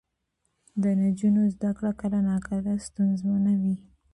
د 0.81 0.83
نجونو 1.01 1.41
زده 1.55 1.71
کړه 1.77 1.91
کله 2.01 2.19
ناکله 2.29 2.73
ستونزمنه 2.87 3.53
وي. 3.61 3.75